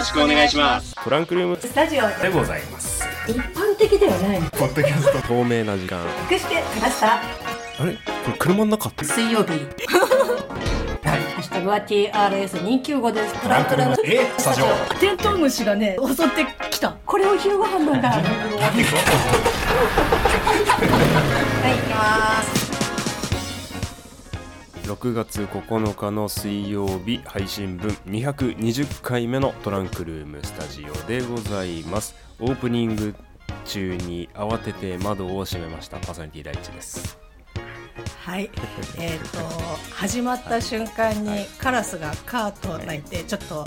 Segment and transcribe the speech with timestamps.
[0.00, 0.94] ろしくお願いします。
[1.04, 1.58] トランクルーム。
[1.60, 3.04] スタジオでございます。
[3.28, 5.28] 一般的ではないポッドキャスト。
[5.28, 6.00] 透明な時間。
[6.30, 7.16] 隠してきました？
[7.16, 7.20] あ
[7.84, 7.92] れ？
[7.92, 8.00] こ
[8.30, 8.88] れ車の中？
[8.88, 9.52] って水曜日。
[11.04, 13.34] ハッシュタグは TRS295 です。
[13.42, 13.96] トランクルーム。
[14.04, 14.66] えスタジオ。
[14.98, 16.96] テントウムシがね襲ってきた。
[17.04, 18.22] これを昼ご飯なんだはい
[21.76, 22.59] 行きます
[24.90, 32.16] 6月9日の水曜日配信分220回目のトランクルームスタジオでございます。
[32.40, 33.14] オープニング
[33.66, 35.98] 中に慌てて窓を閉めました。
[35.98, 37.16] パーソナリティ第一です。
[38.18, 38.50] はい、
[38.98, 39.38] えー、と
[39.94, 43.64] 始まった瞬間にカラスがカートを鳴いてちょっと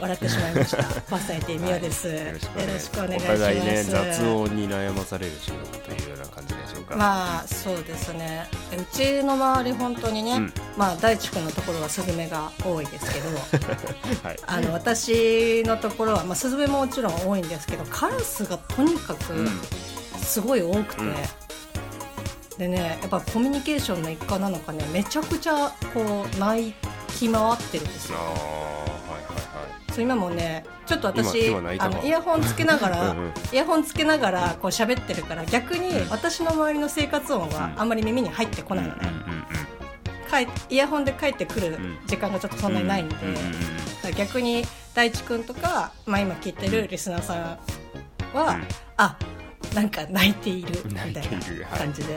[0.00, 0.82] 笑ってしまいました。
[1.02, 2.08] パーソナリティミオです。
[2.08, 3.00] よろしくお願いします。
[3.00, 6.96] お互いね雑音に悩まされる仕事というような感じでしょうか。
[6.96, 8.46] まあそうですね。
[8.76, 13.28] うちの周り本当にね、うんまあ大地君のところはスズメが多いですけど、
[14.28, 14.38] はい。
[14.46, 19.48] あの私のところはまあスズメももちろん多いんですけど、カラスがとにかく
[20.22, 21.02] すごい多くて。
[21.02, 21.14] うん
[22.58, 26.74] でね、やっぱコミュニケーションの一環なのかねめちゃくちゃこう泣
[27.08, 29.11] き回ってるんですああよはい
[29.92, 33.32] そう今もねちょっと私あのイヤホンつけながら うんうん。
[33.52, 37.80] イヤホンつけながらこう喋ってるから逆に私の周りの生活音はうん。
[37.80, 39.02] あんまり耳に入ってこないのね、
[40.70, 41.98] イヤホンで帰ってくるん。
[42.06, 43.16] 時間がちょっとそんなにないんで、
[44.16, 47.36] 逆に大地君とか、まあ、今聞いてるリスナーさん
[48.36, 48.66] は、うん。
[48.96, 49.16] あ
[49.74, 51.20] なんか泣いているみたいな
[51.76, 52.16] 感じで、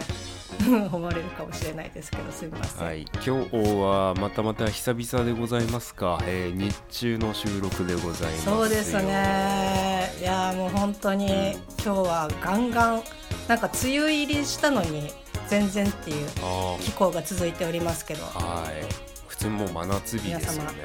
[0.92, 8.56] 思われるかもしれないですけどすみません、はい、今日はまたまた久々でございますか、えー日中の収録でございますよ。
[8.56, 10.11] そうですね。
[10.20, 13.03] いやーもう本当に今日はガンガン
[13.48, 15.11] なんか梅雨入りしたのに
[15.48, 18.23] 全然っていうあ気候が続いておりますけど。
[18.36, 18.86] あはい。
[19.27, 20.71] 普通にもう真夏日ですよね様。
[20.71, 20.76] 本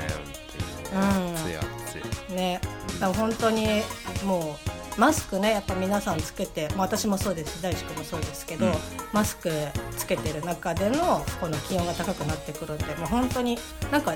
[0.91, 1.35] 当にうん。
[1.35, 2.35] 暑い暑い。
[2.35, 2.61] ね。
[3.01, 3.83] だから本当に
[4.25, 4.70] もう
[5.01, 7.59] マスクねやっぱ皆さんつけて、まあ、私もそうです。
[7.59, 8.73] し大地君もそうですけど、うん。
[9.15, 9.51] マスク
[9.97, 13.59] つけてる中でのこの気温が高くなってくるんでもう本当に
[13.91, 14.15] なんか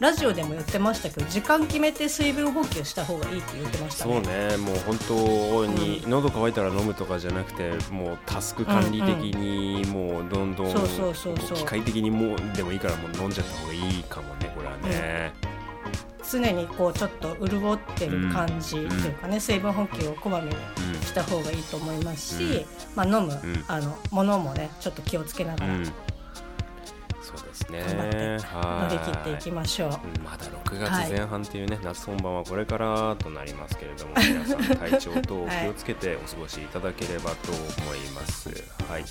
[0.00, 4.56] ラジオでも言ってましたけど時間決めて水分補給した方がいいって言ってましたそうね。
[4.56, 15.32] もう本当に喉乾いたら飲むとかじゃなくてもうタスク管理的にもうどんどん機械的にもうでもいいからもう飲んじゃった方がいいかもねこれはね、
[16.34, 20.56] 常にこうちょっと潤ってる感じっていうかね、水分補給をこまめに
[21.04, 22.66] した方がいいと思いますし、うん。
[22.96, 23.64] まあ、飲む、ん。
[23.68, 25.74] あのものもねちょっと気をつけながら
[27.54, 29.88] ですね頑張って乗り切っていきましょう。
[29.88, 38.48] うんまだ6月前半っていうね、夏本番はこれからとなりますけれども 皆さん体調とお気をつけてお過ごしいただければと思います。
[38.88, 39.08] はい、は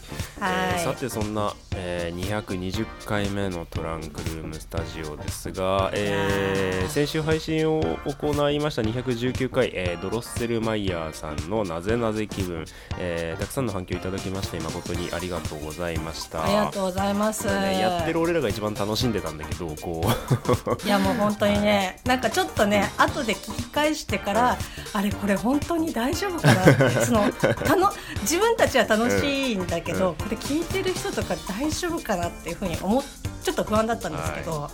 [0.50, 12.66] いえーさてそんな、えー220回目のトランクルームスタジオですが、えー先週配信を行いました219回、えードロッセルマイヤーさんのなぜなぜ気分、
[13.00, 16.44] えーたくさんの反響いただきまして誠にありがとうございました。
[16.44, 17.48] ありがとうございます。
[17.48, 20.08] ね、やってる俺らが一番楽しんでたんだけどこう。
[20.86, 24.58] いやもう本当にね、なんかちょっとね、後で聞き返してから、
[24.94, 30.16] あれこれ本当に大丈夫かなって、 そのたの自分たちは楽しいんだけど、うん。
[30.16, 33.04] これ聞いてる人とか大丈夫かなっていうふうに思っ
[33.44, 34.72] ちょっと不安だったんですけど、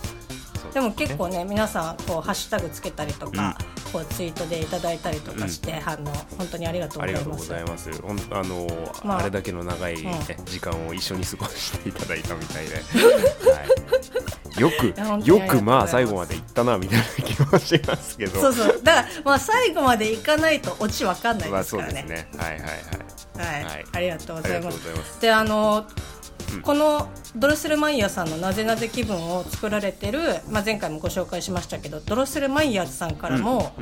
[0.72, 3.56] でも結構ね皆さんこうハッシュタグつけたりとか、
[3.92, 6.06] こうツイートでいただいたりとかして、反応
[6.36, 7.90] 本当にありがとうありがとうごございます。
[8.30, 8.66] あの、
[9.04, 9.18] まあ。
[9.18, 9.96] あ、れだけの長い、
[10.44, 12.80] 時間を一緒に過ごしていただいたみたいで、 は
[14.56, 18.40] い、よくよくまあ最後まで行ったなみたいな気もしますけど。
[18.40, 18.82] そうそう。
[18.82, 22.00] だからまあ最後までいかないとオチわかんないまあですからね。
[22.00, 22.28] そうですね。
[22.38, 22.70] はいはいはい。
[23.40, 23.84] はい、はい。
[23.92, 25.20] ありがとうございます。
[25.20, 26.09] であの、うん
[26.62, 33.72] このドロッセルマイヤーさんのなぜなぜ気分を作られてる、まあ、前回もご紹介しましたけどドロッセルマイヤーズさんからも、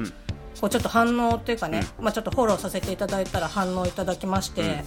[0.61, 4.83] こうちょっと反応というかね、まあ、ちょっとフォローさせていただいたら反応いただきまして、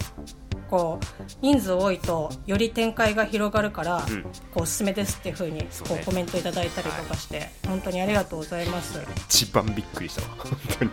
[0.72, 4.00] こう人数多いとより展開が広がるから、ん。
[4.00, 5.96] こうおすすめですっていうふうにそうね。
[5.96, 8.98] こうコメントいただいたりとかして、本当にありがとうございます。
[9.28, 10.28] 一番びっくりしたわ。
[10.38, 10.90] 本当に。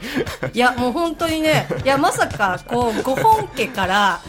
[0.53, 4.21] いやもう本当にねいやまさかこうご本家から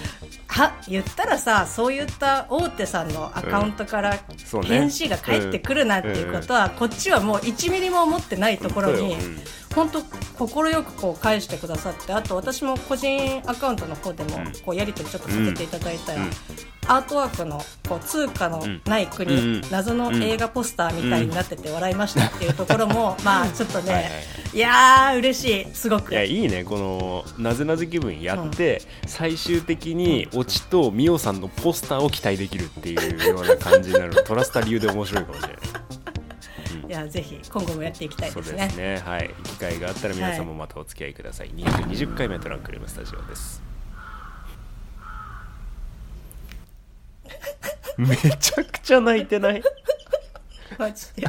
[0.50, 4.18] は言ったらさそういった大手さんのアカウントから
[4.64, 9.16] 返信が返ってくるなんていうことは、こっちはもう1ミリも思ってないところに
[9.74, 10.02] 本当
[10.46, 14.52] 快くこう返してくださってあと私も個人アカウントの方でもうん。
[14.64, 16.30] こうやり取りちょっとさせていただいたら、うん
[16.90, 24.22] アートワークのこう通貨のない国、うんうん謎の映画ポスターみたいになってて笑いましたっていうところも、まあちょっとね、はいはいはい
[24.52, 38.44] いやー嬉しいすごくいやいいねこのなぜなぜ気分やって、最終的にオチとミオさんのポスターを期待できるっていうような感じになるのトラスタ理由で面白いかもしれない、いいやぜひ今後もやっていきたいですね。
[38.44, 39.02] そうですね。
[39.04, 39.30] はい。
[39.44, 41.48] 機会があったら皆さんもまたお付き合いください。
[41.48, 43.69] はい、220回目トランクルームスタジオです。
[47.96, 49.62] めちゃくちゃ泣いてない？
[50.78, 51.24] マジで。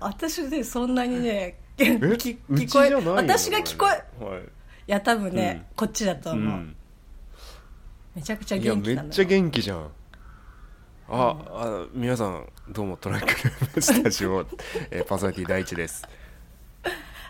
[0.00, 4.44] 私ねそんなにね聞こえ私が聞こえ、はい、い
[4.86, 6.76] や多分ね、うん、こっちだと思う、うん、
[8.14, 9.90] めちゃくちゃ元気めっちゃ元気じゃん。
[11.10, 14.40] あ、あ皆さんどうもトランクルームスタジオ、
[14.90, 16.06] えー、パーソナリティ第一です。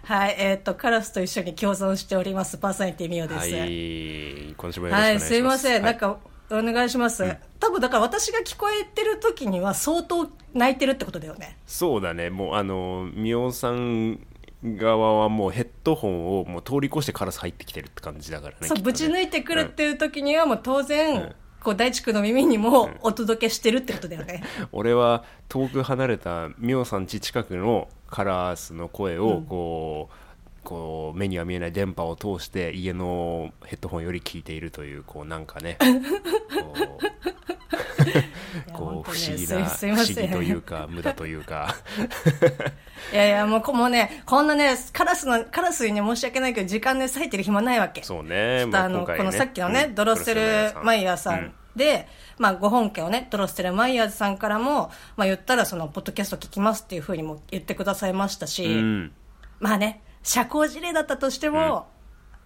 [0.02, 3.40] はい、えっ、ー、と、カラスと一緒に共存しております、パーソナリティミオです。
[3.40, 5.22] はい、今週もよろしくお願いします。
[5.22, 6.19] はい、すいません、はい、なんか、
[6.50, 11.59] お願いします、うん、多分だから私が聞こえてる時には相当泣いてるってことだよね。
[11.67, 12.31] そうだね。
[12.31, 14.21] もうあのみおさん
[14.65, 35.79] 側はもうヘッドホンをもう通り越してカラス入ってきてるって感じだからねそう、ね、ぶち抜いてくるっていう時にはもう当然、うん、こう大地君の耳にもお届けしてるってことだよね、うん、俺は遠く離れたみおさん家近くのカラスの声をこう、こう目には見えない電波を通して家のヘッドホンより聞いているというこうなんかね
[38.72, 41.75] こう不思議な、不思議というか無駄というか。
[43.12, 48.02] いやいやもうもうねこんなねカラスのカラスに、ね、申し訳ないけど時間ね割いてる暇ないわけ。
[48.02, 52.08] そうね、まあ、あの、ね、このさっきのね、うん、ドロッセルマイヤーさんで、
[52.38, 59.12] うん、まあ、ご本家をねドロッセルマイヤーズさんからも、まあ、言ったらそのポッドキャスト聞きますっていうふうにも言ってくださいましたし、うん、
[59.60, 61.86] まあね社交辞令だったとしても、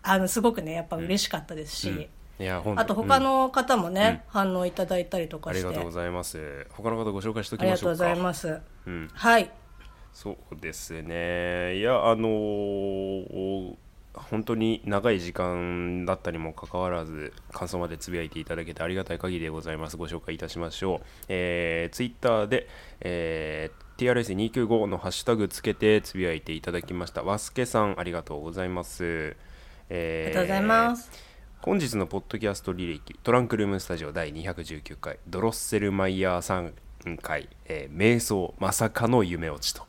[0.04, 2.06] うん、あのすごくねやっぱ嬉しかったですし、うん
[2.38, 5.66] いやあと他の方もね、うん、反応いただいたりとかして。
[5.66, 6.66] ありがとうございます。
[6.70, 8.04] 他の方ご紹介しておきましょうか。
[8.04, 9.50] ありがとうございます、うん、はい。
[10.12, 11.76] そうですね。
[11.76, 13.74] いやあのー、
[14.14, 19.96] 本当に長い時間だったにもかかわらず感想までつぶやいていただけてありがたい限りでございます。
[19.96, 22.68] ご紹介いたしましょう、えー、ツイッターで、
[23.00, 27.22] えー TRS295 のハッシュタグつけてつぶやいていただきました。
[27.22, 29.36] わすけさんありがとうございます、
[29.88, 31.31] えー、ありがとうございます
[31.64, 36.74] 本日のポッドキャスト履歴トランクルームスタジオ第219回ドロッセルマイヤーさん
[37.22, 39.86] 回、えー、瞑想まさかの夢落ちと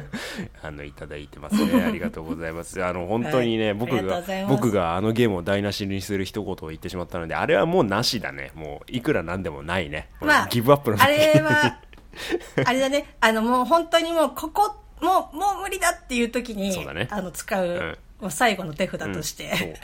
[0.62, 1.82] あのいただいてますね。
[1.82, 2.80] ありがとうございます。
[2.84, 8.50] あの本当にね、はい、僕が僕があのゲームを台無しにする一言を言ってしまったので、あれはもうなしだね。
[8.54, 10.10] もういくらなんでもないね。
[10.20, 11.80] まあ、ギブアップのあれは
[12.66, 19.74] あれだね、あのもう本当にもうここ、もう、もう無理だっていう時に、そうだね、あの使う、うん、もう最後の手札として、うん、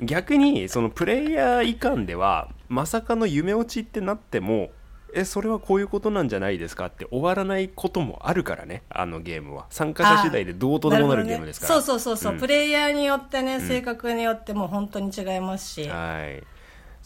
[0.00, 4.70] 逆に、そのプレイヤー以下では、まさかの夢落ちってなっても、
[5.14, 9.66] えそれはこういうことなんじゃないですかって終わらないこともあるからねあのゲームは。
[9.70, 16.55] 参加者次第でどうとでもなるゲームですから、ね、そうそうそうそう、うん、プレイヤーによってね性格によっても本当に違いますし、はい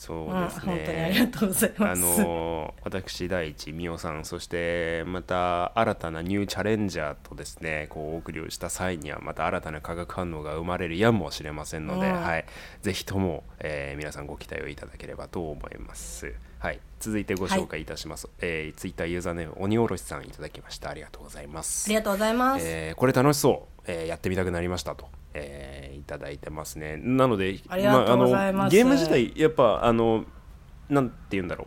[0.01, 12.47] そうですね、本当にありがとうございますあの私第一美桜さんそしてまた新たなニューチャレンジャーとですねこうお送りをした際にはまた新たな化学反応が生まれるやもしれませんので、うん、はい、
[12.81, 16.33] ぜひとも、えー、皆さんご期待をいただければと思います。
[16.61, 18.27] はい、続いてご紹介いたします。
[18.27, 21.89] はい、えー、ツイッターユーザーネーム鬼おろしさんいただきましたありがとうございます。
[21.89, 22.65] ありがとうございます。
[22.67, 25.11] えー、これ楽しそう、えー、やってみたくなりましたと。
[25.35, 26.97] えー、いただいてますね。
[26.97, 28.27] なので、あまあ、あの
[28.69, 30.25] ゲーム自体やっぱあの
[30.89, 31.67] なんて言うんだろう。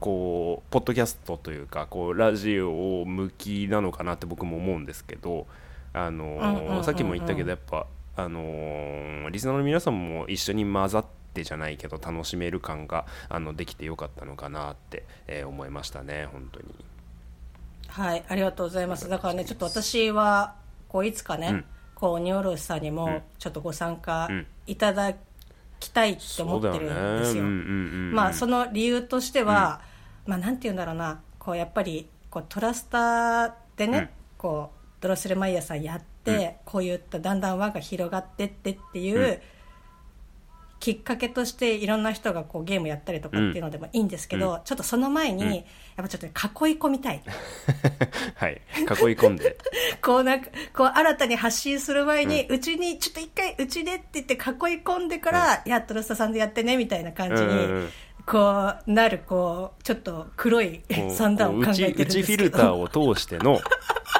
[0.00, 5.46] こうポッドキャストというかこうラジオを向きなのかなって僕も思うんですけど
[5.94, 16.66] あのさっきも言ったけどやっぱあのリスナーの皆さんも一緒に混ざってじゃないけど楽しめる感があのできてよかったのかなって、えー、思いましたね本当に。
[17.88, 19.08] はいありがとうございます。
[19.08, 20.56] だからねちょっと私は
[20.88, 24.28] こういつかね、うん、こうニオロスさんにもちょっとご参加
[24.66, 25.14] いただ
[25.80, 27.44] きたいって思ってるんですよ。
[27.44, 29.80] まあその理由としては、
[30.26, 31.20] うん、まあなんて言うんだろうな。
[31.38, 34.08] こうやっぱりこうトラスターでね、うん、
[34.38, 39.40] こうドロッセルマイヤーさんやって、こういっただんだん輪が広がってってっていう、
[40.84, 45.64] きっかけとしていろんな人がこうゲームやったりとかっていうのでもいいんですけど、うん、ちょっとその前に、うん、やっ
[45.96, 47.22] ぱちょっと、囲い込みたい。
[48.36, 48.60] はい。
[48.80, 48.86] 囲い
[49.16, 49.56] 込んで。
[50.04, 54.40] こうなんかこう新たに発信する前にうち、にちょっと一回うちでって言って囲い
[54.82, 57.90] 込んでから、うん、いやトロスタさんでやってねみたいな感じに、うんうん
[58.26, 60.82] こうなるこうちょっと黒い
[61.14, 62.04] 算段を考えてるんですけど。
[62.04, 63.60] うちフィルターを通しての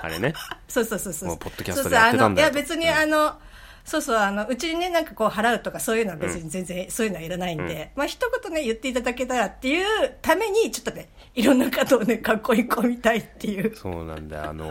[0.03, 0.35] あれね。
[0.69, 1.39] そうそうそうそう。
[1.39, 3.39] ポッドキャストでやってたんだいや別にあの、
[3.85, 9.85] そうそう、あの、うちにね、なんかこう払うとかそういうのは別に全然そういうのはいらないんで、まあ一言ね、言っていただけたらっていう
[10.23, 13.75] ために、ちょっとね、いろんな方をね、かっこいい込みたいっていう。
[13.77, 14.51] そうなんだよ。
[14.51, 14.69] あの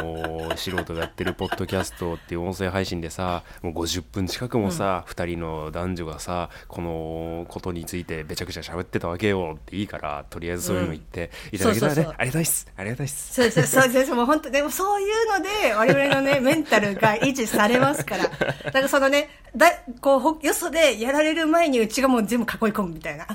[0.51, 12.15] ー 素人がやってるポッドキャストっていう音声配信でさもう50分近くもさ、2人の男女がさこのことについてべちゃくちゃ喋ってたわけよっていいからとりあえずそういうの言っていただけたらね、そうそうそう。
[12.17, 12.67] ありがたいっす。
[12.75, 13.33] ありがたいっす。
[13.33, 14.15] そうそうそう。
[14.15, 18.23] もう本当、でもそういうので、我々のね、 メンタルが維持されますから。
[18.23, 19.67] だからそのね、だ
[20.01, 23.27] こうほ、よそでやられる前にうちがもう全部囲い込むみたいな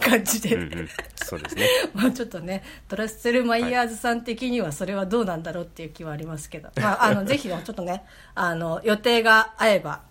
[0.00, 0.56] 感じで。
[0.56, 0.88] うんうん。
[1.16, 1.68] そうですね。
[1.94, 10.02] まあちょっとね、トラッセル・マイヤーズさん的にはそれはどうなんだろうっていう気はありますけど、まあ、あの、 ぜひ、ちょっとね、あの、予定が合えば、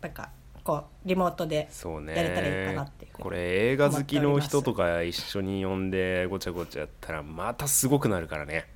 [0.00, 0.30] なんか、
[0.64, 2.16] こう、リモートでそうね。
[2.16, 3.12] やれたらいいかなっていう。
[3.12, 3.38] ふうにこれ
[3.70, 8.66] 映画好きの人とか一緒に呼んでごちゃごちゃやったらまたすごくなるからね。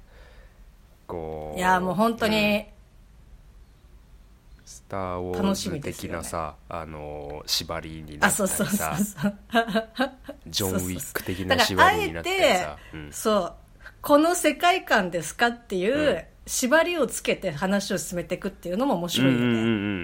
[1.06, 2.79] こういや、もう本当に、ス
[4.90, 9.32] ター・ウォ楽しーズ的なさ、あの縛りになあ、ったりそうそうそうさ。
[10.48, 12.44] ジョン・ウィック的な縛りになったりさ。
[12.44, 13.12] あえて、うん。
[13.12, 13.54] そう
[14.02, 16.22] この世界観ですかっていう、うん。
[16.46, 19.60] 縛りをつけて話を進めていくっていうのも面うん白いよね、うんうんう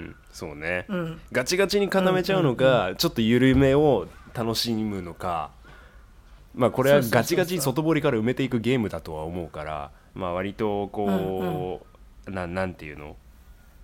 [0.09, 1.21] んそうね、うん。
[1.31, 5.51] ガチガチに固めちゃうのか、ちょっと緩めを楽しむのか
[6.53, 11.85] まあこれはガチガチに外堀から埋めていくゲームだとは思うからまあ割とこ
[12.27, 13.15] う、ななんていうの？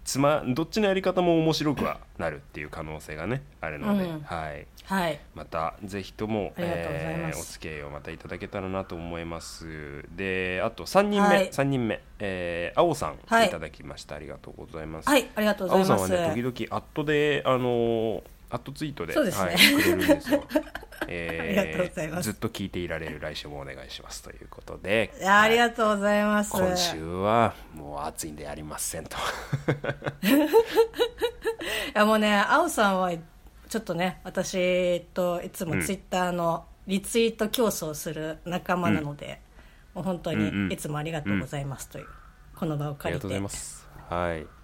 [0.03, 4.22] つまどっちのやり方も面白くはなるっていう可能性がねあるので、うん。
[4.22, 4.67] はい。
[4.86, 5.19] はい。
[5.33, 10.03] またぜひとも、とえーお付き合いをまたいただけたらなと思います。
[10.15, 11.50] であと3人目、はい。
[11.50, 13.48] 3人目、えー、青さん、はい。
[13.48, 14.15] い、ただきました。
[14.15, 15.91] ありがとうございます、はいありがとうございます。
[15.93, 19.50] 青さんはね時々アットであのーアットツイートでそうですね。
[19.50, 20.43] はい、くれるんですよ、
[21.01, 22.24] ありがとうございます。
[22.24, 29.17] ずっと聞いていられる来週もお願いしますということでいやありはいがとうございます、今週はもう暑いんでやりませんと。
[30.24, 30.29] い
[31.95, 33.12] やもうね青さんは
[33.69, 39.41] ちょっとね私といつもツイッターのリツイート競争する仲間なので、
[39.95, 40.67] もう本当うんうん。
[40.69, 42.07] にいつもありがとうございますという、
[42.55, 43.88] この場をあり借りてがとうございます。
[44.10, 44.62] はい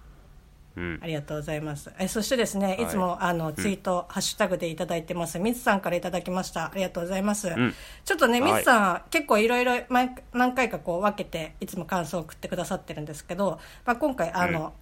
[0.76, 1.00] うん。
[1.02, 1.92] ありがとうございます。
[1.98, 2.82] えそしてですね、はい。
[2.82, 6.66] いつもあのツイート、ハッシュタグでいただいてます、みつさんからいただきました。
[6.66, 7.48] ありがとうございます。
[7.50, 7.74] ん
[8.04, 14.74] ちょっとね、はいみつさん、結構いろいろ毎何回かこう分けて、いつも感想を送ってくださってるんですけど、まあ、今回、あの、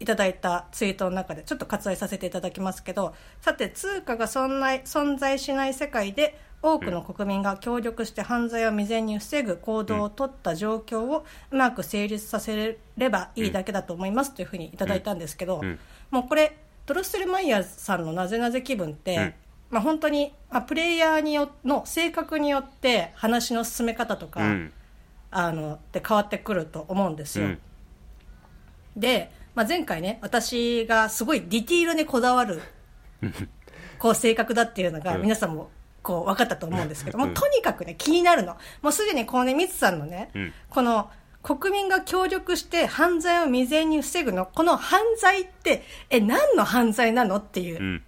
[0.00, 15.78] いただいたツイートの中でちょっと割愛させていただきますけどさて通貨が存在存在しない世界で多くの国民が協力して犯罪を未然に防ぐ行動を取った状況をうまく成立させればいいだけだと思いますというふうにいただいたんですけど、ん。
[16.10, 16.56] もうこれ
[16.86, 19.34] ドロッセルマイヤーさんのなぜなぜ気分って、うん。
[19.72, 24.72] まあ、本当に、まあ、プレイヤーによの性格によって話の進め方とか、うん。
[25.30, 27.44] あので変わってくると思うんですよ。
[27.44, 27.58] うん。
[28.96, 32.62] で、まあ、前回ね私がすごいディティールにこだわる
[33.98, 35.22] こう性格だっていうのがうん。
[35.22, 35.68] 皆さんも
[36.04, 38.56] こう分かったと思うんですけど も、うんとにかくね気になるの。
[38.82, 40.52] もうすでにこのねミツさんのね、うん。
[40.70, 41.10] この
[41.42, 48.02] 国民が協力して犯罪を未然に防ぐのこの犯罪ってえ何の犯罪なのっていう、うん。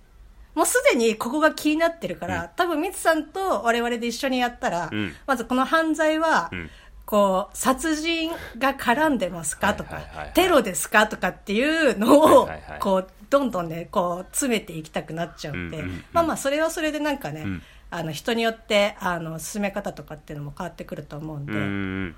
[0.55, 5.15] もうすでにここが気になってるから、多分ミツさんと我々で一緒にやったら、うん。
[5.27, 6.71] まずこの犯罪は、ん。
[7.05, 9.75] こう、殺人が絡んでますか？
[9.75, 10.01] とか
[10.35, 11.07] テロですか？
[11.07, 12.49] とかっていうのを
[12.81, 15.79] こう、どんどんね、こう、詰めていきたくなっちゃうんで。
[15.79, 22.17] うんうんうん、まあまあ、それはそれでなんかねん、あの、人によって、あの、進め方とかっていうのも変わってくると思うんで、うん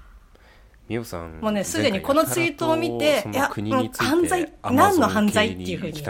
[0.88, 6.02] みおさんもうねすでにこのツイートを見ていやもう犯罪何の犯罪っていうふうに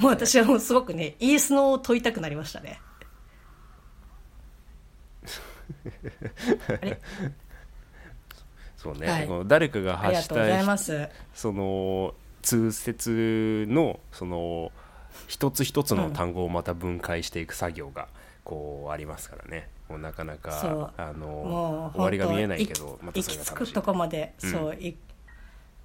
[0.00, 2.80] もう私はもうすごくね、イエスノーを問いたくなりましたね。
[6.68, 7.00] あれ？
[8.76, 9.28] そうね、はい。
[9.46, 11.08] 誰かがありがとうござい発したます。
[11.34, 14.72] その通説のその
[15.28, 18.08] 一つ一つの単語をまた分解していく作業が
[18.46, 19.68] こうありますからね。
[19.88, 23.74] もうなかなかあの終わりが見えないけどまた行き着くそれが楽しい。
[23.74, 24.50] とこまで、うん。
[24.50, 24.96] そうい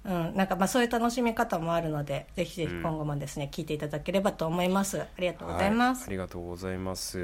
[0.04, 5.00] うん、なんかまあそういう楽しみ方もあるのでぜひぜひ今後もですね、聞いていただければと思います。
[5.00, 7.18] ありがとうございます、はい、ありがとうございます。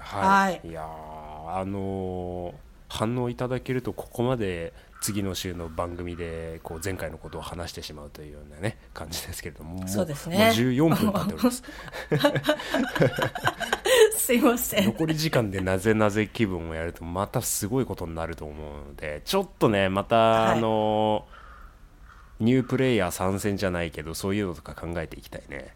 [0.00, 0.68] はい、はい。
[0.68, 10.38] い、やーあのー反応いただけるとここまで次の週の番組でこう前回のことを話してしまうというようなね感じですけれどももそうですね。
[10.38, 11.62] もう14分経っております
[14.18, 14.84] すいません。
[14.84, 20.58] 残り時間でなぜなぜ気分をやるとまたすごいことになると思うのでちょっとねまた、はい。
[20.58, 21.26] あの
[22.40, 25.74] ニュープレイヤー参戦じゃないけどそういうのとか考えていきたいね。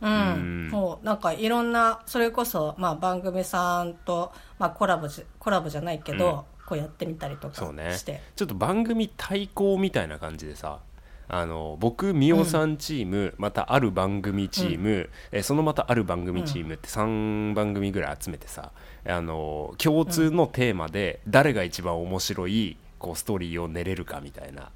[0.00, 0.68] うん、うん。
[0.70, 7.96] もうなんかいろんなそれこそ、まあ、番組さんと、まあ、コラボじコラボじゃないけど、こうやってみたりとかそうね。
[7.96, 8.20] して。
[8.34, 10.80] ちょっと番組対抗みたいな感じでさ
[11.28, 18.72] あの僕みおさんチーム、うん、またある番組チーム、うん、えそのまたある番組チームって3番組ぐらい集めてさ、
[19.06, 24.70] あの共通のテーマで誰が一番面白いこうストーリーを練れるかみたいな。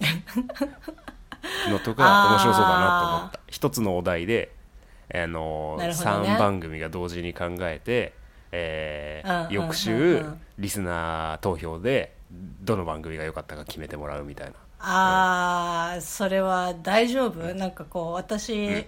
[1.70, 3.40] のとか面白そうだなと思った。
[3.48, 4.52] 一つのお題で、
[5.12, 8.14] あのね、3番組が同時に考えて、
[8.52, 10.24] えー、翌週
[10.58, 17.54] リスナー投票でどの番組が良かったか決めてもらうみたいなああ、それは大丈夫？
[17.54, 18.86] なんかこう私、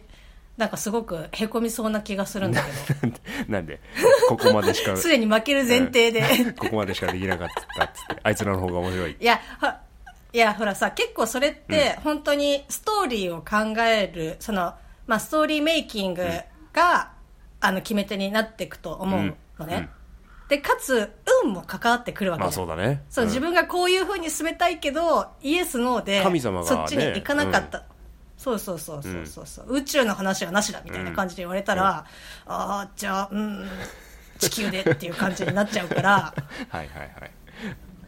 [0.57, 3.13] なんかすごくへこみそうな気がするんだけど。
[3.49, 3.81] なんで？
[4.29, 6.23] ここまでしか すでに負ける前提で、
[6.59, 8.21] ここまでしかできなかったっつって。
[8.23, 9.17] あいつらの方が面白い。
[9.21, 9.41] いや
[10.33, 14.75] いやほらさ結構それって本当にストーリーを考えるその、
[15.07, 16.27] まあ、ストーリーメイキング
[16.75, 17.13] が、
[17.61, 19.89] あの決め手になっていくと思うのね、
[20.49, 21.13] でかつ
[21.45, 27.85] 運も関わってくるわけまあそうだね、そう、うん、自分がこういうふうに進めたいけどイエスノーで神様が、ね、そっちに行かなかった、うん、
[28.37, 31.83] そうそうそうそうそうそう、宇宙の話はなしだみたいな感じで言われたら、
[32.47, 33.69] うん、ああじゃあうん
[34.39, 36.35] 地球でっていう感じになっちゃうから。
[36.69, 37.31] はいはいはい。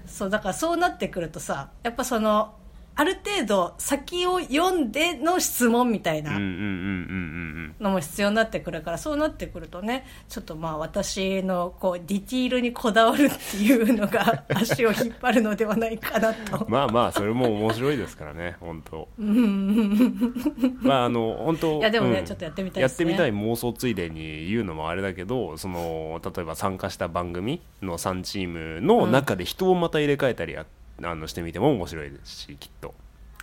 [0.06, 2.54] そうだからそうなってくるとさやっぱその
[2.98, 16.66] ある程度先を読んでの質問みたいなのも必要になってくるからそうなってくるとねちょっとまあ私のこうディティールにこだわるっていうのが 足を引っ張るのではないかなと。
[16.68, 19.08] まあまあそれも面白いですからね本当。
[20.82, 32.94] まああの本当いやでもね、うん、ちょっとやってみたい、ね、やってみたい妄想ついでに言うのもあれだけどその例えば参加した番組の3チームの中で人をまた入れ替えたりやってあのしてみても面白いですしきっと。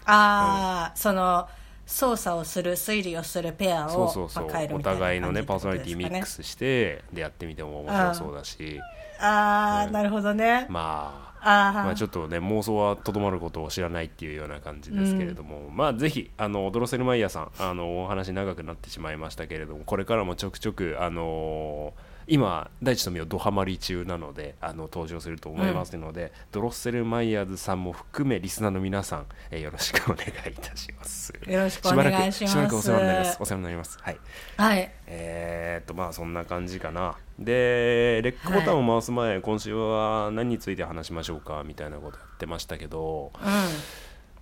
[0.06, 1.48] ああ、うん、その
[1.86, 8.80] 操作をする推理をするペアをそうそうそう、まあ、お互いのねパーソナリティミックスしてでやってみても面白そうだし。
[9.20, 10.66] ああ、うん、なるほどね。
[10.70, 31.34] まあまあ、ちょっとね妄想はとどまることを知らないっていうような感じですけれども、うん、まあぜひあのドロセルマイヤーさんあのお話長くなってしまいましたけれどもこれからもちょくちょくあのー今大地とみをドハマり中なのであの登場すると思いますので、うん、ドロッセルマイヤーズさんも含めリスナーの皆さん、えー、よろしくお願いいたします。
[31.48, 32.54] よろしくお願いします。
[32.54, 33.38] しばらくお世話になります。
[33.40, 33.98] お世話になります。
[34.02, 34.18] はい、
[34.58, 37.18] はい、えー、っとまあそんな感じかな。
[37.38, 43.32] でレックボタンを回す前、はい、今週は何について話しましょうかみたいなことやってましたけど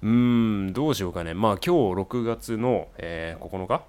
[0.01, 0.63] うん。
[0.65, 1.33] うんどうしようかね。
[1.33, 3.83] まあ今日6月の、えー、9日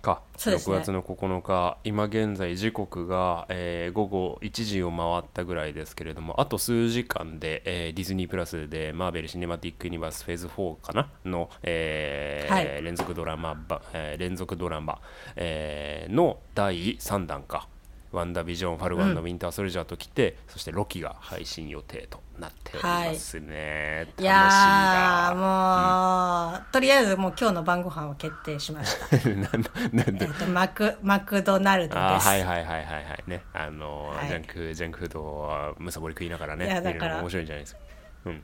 [0.00, 11.10] か、ね、6月の9日今現在時刻が、えー、午後1時を回ったぐらいですけれどもあと数時間で、えー、ディズニープラスでマーベル・シネマティック・ユニバースフェーズ4かな？
[11.24, 13.56] の、えー、はい、連続ドラマ、
[13.92, 15.00] えー、連続ドラマ、
[15.36, 17.68] えー、の第3弾か
[18.10, 24.06] ワンダービジョン、ファルガンのウィンターソルジャーときて、うん、そしてロキが配信予定となっておりますね。
[24.16, 29.16] はい、いやもう、うん、とりあえずもう今日の晩ご飯は決定しました。
[29.28, 32.28] なんで、えー、とマクマクドナルドです。
[32.28, 33.42] はいはいはいはいはいね。
[33.52, 37.80] あの、はい、ジャンクジャンクフードはむさぼり食いながらね、いやだから面白いんじゃないですか。
[38.24, 38.42] うん。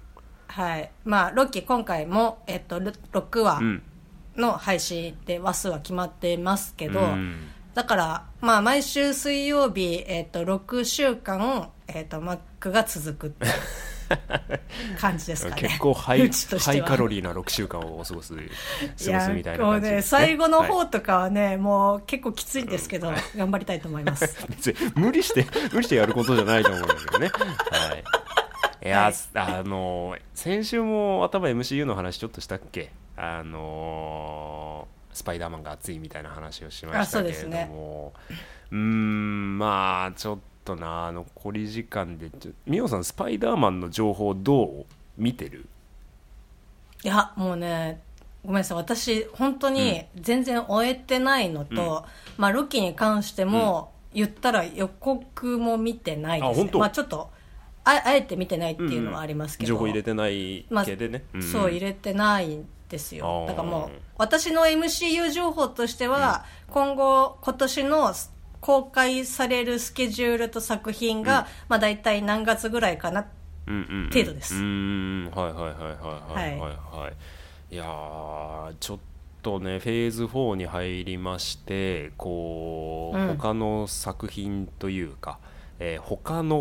[0.49, 0.91] はい。
[1.05, 3.61] まあロキ今回もえっ、と6話
[4.37, 7.01] の配信で話数は決まってますけど。
[7.01, 13.35] うんだから、まあ、毎週水曜日、えっ、ー、と、6週間、えっ、ー、と、マックが続く
[15.01, 15.63] 感じですかね。
[15.63, 18.33] 結構ハイハイカロリーな6週間を過ごす、過ごす
[19.33, 24.37] みたいな感じ、ね、ね、最後の方とかはね、はい、もう結構きついんですけど、頑張りたいと思います。
[24.49, 27.29] 別に無理して、無理してやることじゃないと思うんですけどね。
[27.29, 28.05] はい。
[28.85, 32.93] いや、はい、あの、先週も頭 MCU の話ちょっとしたっけ？
[33.17, 38.13] あのスパイダーマンが熱いみたいな話をしましたけれども。
[38.71, 42.31] う、ね,、んまあちょっとな残り時間で
[42.67, 45.67] 美桜さんスパイダーマンの情報どう見てる？
[47.03, 48.01] いやもうね
[48.45, 48.77] ごめんなさい。
[48.77, 57.31] 私本当に全然終えてないのと、うん、まあロキに関しても、言ったら予告も見てないですね、まあちょっと
[57.85, 62.61] ああえて見てないっていうのはありますけど、うん、情報入れてない系でね、まあ、そう入れてない
[62.95, 63.45] ですよ。
[63.49, 68.15] だからもう私の MCU 情報としては、うん、今後今年の
[68.61, 73.27] 公開されるスケジュールと作品が、うん、まあ大体何月ぐらいかな、
[73.67, 74.55] 程度です。
[74.55, 75.83] うんはいはいはいはい
[76.33, 77.77] はいはい、はい、い。
[77.77, 78.99] やちょっ
[79.43, 85.39] とねフェーズ4に入りましてこう、うん、他の作品というか、
[85.81, 86.57] えー、他の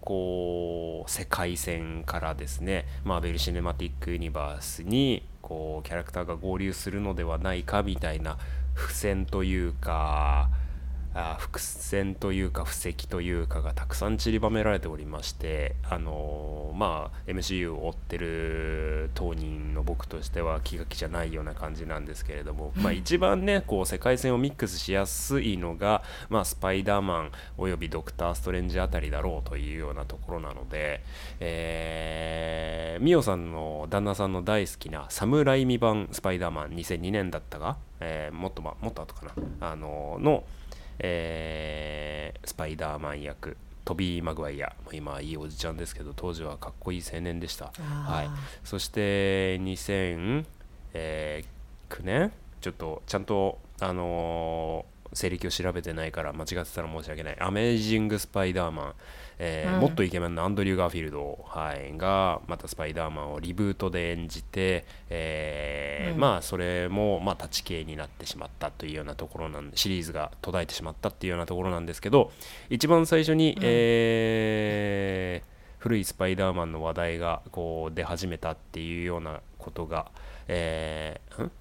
[0.00, 8.38] こう世界線からですねマーベル・シネマティック・ユニバースにこうキャラクターが合流するのではないかみたいな
[8.74, 10.50] 付箋というか
[11.18, 31.02] あ伏線というか布石というかがたくさん散りばめられておりましてあのー、まあ MCU を追ってる当人の僕としては気が気じゃないような感じなんですけれども、 まあ、一番ねこう世界線をミックスしやすいのが、まあ、スパイダーマンおよびドクター・ストレンジあたりだろうというようなところなので、
[31.40, 39.26] えー、ミオさんの旦那さんの大好きなサムライミ版スパイダーマン2002年だったが、えー、もっと、ま、もっと後か
[39.60, 40.44] なあのの
[40.98, 48.28] えー、スパイダーマン役トビー・マグワイア今いいおじちゃんですけど当時はかっこいい青年でした、はい、
[48.64, 50.44] そして2009
[52.02, 52.32] 年？
[52.60, 58.94] ちょっとちゃんとあのー、西暦を調べてないから間違ってたら申し訳ないアメージング・スパイダーマン
[59.38, 72.32] えーうん、もっとイケメンのアンドリュー・ガーフィールド、はい、がまたスパイダーマンをリブートで演じて、えーうん、まあそれもまあ立ち系になってしまったというようなところなんでシリーズが途絶えてしまったっていうようなところなんですけど
[72.70, 80.10] 一番最初に、うん、えー、古いスパイダーマンの話題がこう出始めたっていうようなことが、
[80.48, 81.52] えー、ん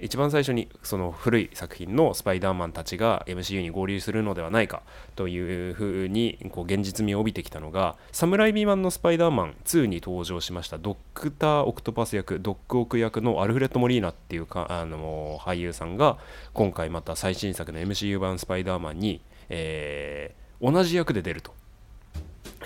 [0.00, 4.82] 一番最初にその古い作品のスパイダーマンたちが MCU に合流するのではないか
[5.16, 16.18] というふうにこう現実味を帯びてきたのがサムライビーマンのスパイダーマン2に登場しましたドクター・オクトパス役ドック・オク役のアルフレッド・モリーナっていうかあの俳優さんが
[16.52, 21.52] 今回また最新作の MCU 版スパイダーマンに、えー、同じ役で出ると。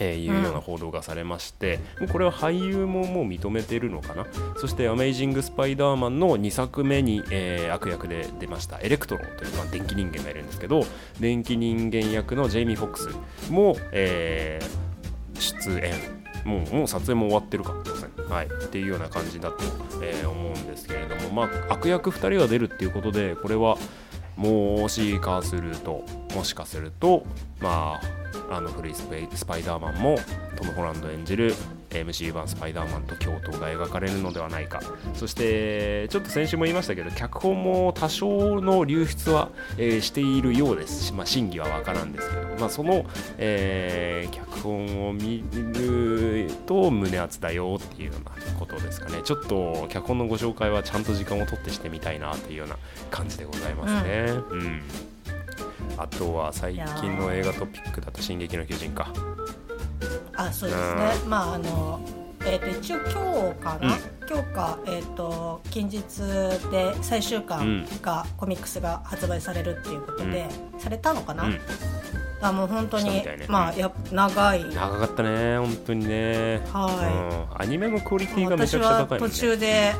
[0.00, 4.26] えー、いうような報道がされまして、うん、これは俳優ももう認めてるのかな？
[4.56, 10.84] そして「アメイジング・スパイダーマン」の2作目に、えー、悪役で出ましたエレクトロという、まあ、電気人間がいるんですけど
[11.20, 16.22] 電気人間役のジェイミー・フォックスも、えー、出演。
[16.44, 17.72] もうもう撮影も終わってるか。
[17.84, 19.58] 当然、はい、っていうような感じだと、
[20.02, 23.78] えー、思うんですけれども、まあ、悪役2人が出るっていうことでこれは
[24.36, 27.24] もしかするともしかすると
[27.60, 28.00] ま
[28.50, 29.06] ああの古いス
[29.44, 30.16] パイダーマンも
[30.56, 31.54] トム・ホランド演じる
[32.00, 34.80] MCU 版スパイダーマンと共闘が描かれるのではないか。
[35.14, 41.04] そしてちょっと先週も言いましたけど脚本も多少の流出は、えー、しているようです。
[41.04, 43.04] し、まあ、真偽は分からんですけど、まあ、その、
[43.38, 49.20] えー、脚本を見ると胸熱だよっていうようなことですかね。
[49.22, 52.76] ちょっと脚本のご紹介はちゃんと時間を取ってしてみたいなというような
[53.10, 54.26] 感じでございますね。
[54.50, 54.82] うん、うん。
[55.96, 59.12] あとは最近の映画トピックだと「進撃の巨人」か
[60.46, 61.12] あそうですね。
[61.26, 62.00] まああの
[62.44, 66.02] えーと、一応今日かな、うん、今日か、えーと、近日
[66.72, 71.44] で最終巻が、うん、コミックスが発売されるっていうことで、うん、されたのかな、
[72.40, 74.64] あもう本当に、ね、まあや長い。
[74.64, 76.60] 長かったね本当にね。
[76.72, 79.92] はい、アニメのクオリティがめちゃくちゃ高い、ね、途中で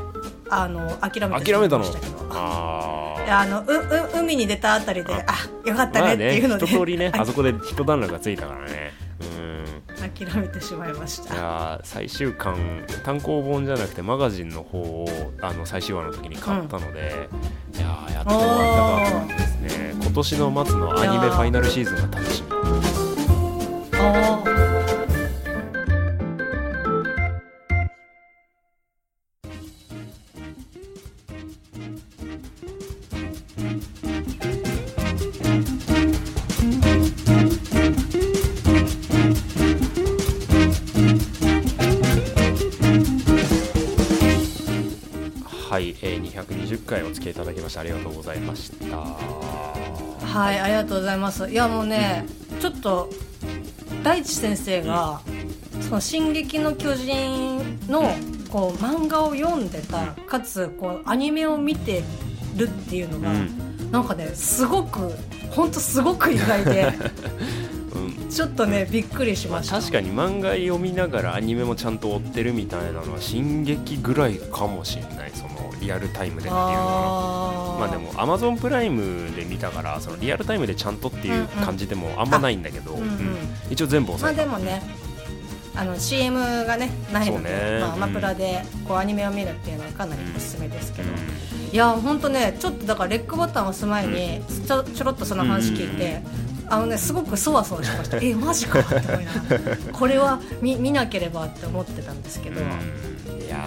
[0.49, 5.33] あの諦めてしまいましたけどああのうう海に出たあたりであ。
[5.65, 8.91] よかったねっていうので、まあね、一通りね あそこで一段落がついたからね
[10.15, 11.33] 諦めてしまいました。
[11.33, 12.55] いや最終巻
[13.03, 15.07] 単行本じゃなくてマガジンの方を
[15.41, 17.29] あの最終話の時に買ったので、
[17.73, 19.93] うん、いややっと終わったかとですね。
[20.01, 22.52] 今年の末のアニメファイナルシーズンが楽しみ
[47.63, 48.97] ましてありがとうございました。
[48.97, 51.49] はいありがとうございます。
[51.49, 53.09] いやもうね、うん、ちょっと
[54.03, 55.21] 大地先生が、
[55.75, 58.13] うん、その「進撃の巨人の」
[58.53, 62.03] こう漫画を読んでた、かつこうアニメを見て
[62.55, 65.11] るっていうのが、うん、なんかねすごく
[65.49, 66.93] 本当すごく意外で
[68.29, 75.31] ちょっとねびっくりしました、まあ、確かに漫画読みながらアニメもちゃんと追ってるみたいなのは進撃ぐらいかもしれない
[75.83, 77.77] リアルタイムでっていうのは。
[77.79, 83.07] まあでもアマゾンプライムで見たからそのリアルタイムでちゃんとっていう感じでもあんまないんだけど、うんうん。
[83.07, 83.37] うん、
[83.69, 84.49] 一応全部押さえた。
[84.49, 84.81] まあでもね
[85.75, 91.17] あの CM がねないので、ね、まあ、アマプラでこうアニメを見るっていうのはかなりおすすめですけど、うん、
[91.73, 96.21] いや本当ねちょっとだからレックボタンを押す前にちょちょろっとその話聞いて、
[96.67, 98.17] あのねすごくそわそわしました。
[98.21, 102.63] えマジかって思いながらこれは見見なければって思ってたんですけど、い
[103.49, 103.65] や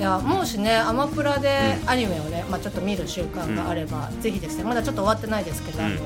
[0.00, 5.96] いやもしねアマプラでアニメをね、まあ、ちょっと見る習慣があれば、ぜひですねまだちょっと終わってないですけど、あの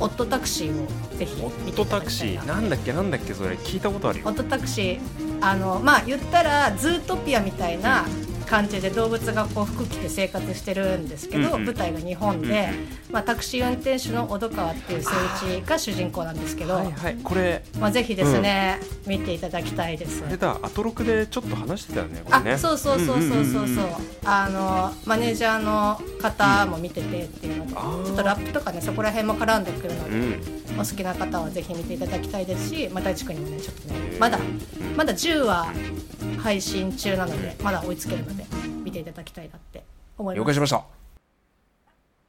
[0.00, 2.46] オットタクシーをぜひオットタクシー？
[2.46, 2.92] なんだっけ？
[2.92, 3.56] なんだっけそれ？
[3.56, 4.28] 聞いたことあるよ。
[4.28, 5.00] オットタクシー
[5.40, 8.04] あのまあ言ったらズートピアみたいな
[8.52, 12.68] 感じで動物がこう服着て生活してるんですけど、うんうん、舞台が日本で、
[13.10, 15.10] まあ、タクシー運転手の小戸川っていう聖
[15.58, 20.22] 一が主人公なんですけど、はいはい、これ、まあ、ぜひですね、うん、見ていただきたいです。
[20.26, 22.52] あれだアトロクでちょっと話してたよねこれね。
[22.52, 23.86] あそうそうそうそうそうそう,、
[24.26, 30.16] あのマネージャーの方も見ててっていうので、うん、ちょっとラップとかねそこら辺も絡んでくるので、
[30.74, 34.38] うん、お好きな方はぜひ見ていただきたいですしまた市君にもねちょっとねまだ
[34.94, 35.72] まだ10話
[36.42, 38.41] 配信中なのでまだ追いつけるので
[38.84, 39.84] 見ていただきたいなって
[40.18, 40.40] 思います。
[40.40, 41.01] 了解しました。